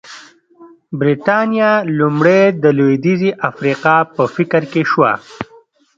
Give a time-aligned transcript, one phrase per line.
[0.99, 5.11] برېټانیا لومړی د لوېدیځې افریقا په فکر کې شوه.